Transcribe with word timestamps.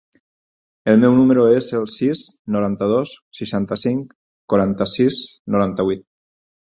El 0.91 0.95
meu 1.01 1.11
número 1.17 1.41
es 1.57 1.67
el 1.79 1.83
sis, 1.95 2.23
noranta-dos, 2.55 3.11
seixanta-cinc, 3.41 4.15
quaranta-sis, 4.55 5.21
noranta-vuit. 5.57 6.03